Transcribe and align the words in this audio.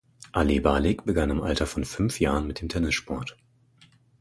Alibalic 0.33 1.05
begann 1.05 1.29
im 1.29 1.43
Alter 1.43 1.67
von 1.67 1.85
fünf 1.85 2.19
Jahren 2.19 2.47
mit 2.47 2.59
dem 2.59 2.69
Tennissport. 2.69 3.37